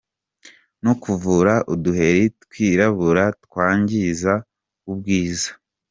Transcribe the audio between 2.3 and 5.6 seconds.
twirabura twangiza ubwiza.